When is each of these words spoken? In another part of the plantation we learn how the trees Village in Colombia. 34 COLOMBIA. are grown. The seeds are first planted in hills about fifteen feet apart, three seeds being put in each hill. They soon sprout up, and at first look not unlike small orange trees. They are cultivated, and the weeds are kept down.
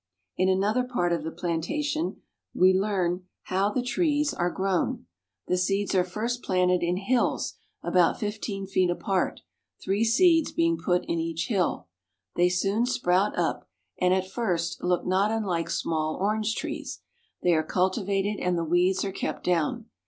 In 0.35 0.49
another 0.49 0.83
part 0.83 1.13
of 1.13 1.23
the 1.23 1.29
plantation 1.29 2.23
we 2.55 2.73
learn 2.73 3.25
how 3.43 3.69
the 3.69 3.83
trees 3.83 4.31
Village 4.31 4.49
in 4.49 4.55
Colombia. 4.55 4.75
34 4.75 4.77
COLOMBIA. 4.77 4.85
are 4.89 4.89
grown. 4.89 5.05
The 5.45 5.57
seeds 5.61 5.93
are 5.93 6.03
first 6.03 6.41
planted 6.41 6.81
in 6.81 6.97
hills 6.97 7.53
about 7.83 8.19
fifteen 8.19 8.65
feet 8.65 8.89
apart, 8.89 9.41
three 9.79 10.03
seeds 10.03 10.51
being 10.53 10.79
put 10.79 11.05
in 11.05 11.19
each 11.19 11.49
hill. 11.49 11.85
They 12.35 12.49
soon 12.49 12.87
sprout 12.87 13.37
up, 13.37 13.69
and 13.99 14.11
at 14.11 14.27
first 14.27 14.83
look 14.83 15.05
not 15.05 15.29
unlike 15.29 15.69
small 15.69 16.17
orange 16.19 16.55
trees. 16.55 17.01
They 17.43 17.53
are 17.53 17.61
cultivated, 17.61 18.39
and 18.41 18.57
the 18.57 18.63
weeds 18.65 19.05
are 19.05 19.11
kept 19.11 19.43
down. 19.43 19.85